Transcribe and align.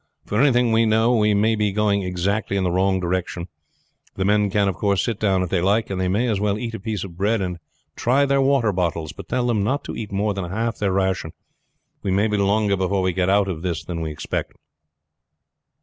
For 0.25 0.41
anything 0.41 0.71
we 0.71 0.87
know 0.87 1.15
we 1.15 1.35
may 1.35 1.53
be 1.53 1.71
going 1.71 2.01
exactly 2.01 2.57
in 2.57 2.63
the 2.63 2.71
wrong 2.71 2.99
direction. 2.99 3.47
The 4.15 4.25
men 4.25 4.49
can 4.49 4.67
of 4.67 4.73
course 4.73 5.05
sit 5.05 5.19
down 5.19 5.43
if 5.43 5.49
they 5.51 5.61
like; 5.61 5.91
and 5.91 6.01
they 6.01 6.07
may 6.07 6.27
as 6.27 6.39
well 6.39 6.57
eat 6.57 6.73
a 6.73 6.79
piece 6.79 7.03
of 7.03 7.15
bread 7.15 7.39
and 7.39 7.59
try 7.95 8.25
their 8.25 8.41
water 8.41 8.71
bottles. 8.71 9.11
But 9.13 9.29
tell 9.29 9.45
them 9.45 9.63
not 9.63 9.83
to 9.83 9.95
eat 9.95 10.11
more 10.11 10.33
than 10.33 10.49
half 10.49 10.79
their 10.79 10.91
ration. 10.91 11.33
We 12.01 12.09
may 12.09 12.25
be 12.25 12.37
longer 12.37 12.75
before 12.75 13.03
we 13.03 13.13
get 13.13 13.29
out 13.29 13.47
of 13.47 13.61
this 13.61 13.83
than 13.83 14.01
we 14.01 14.09
expect." 14.09 14.53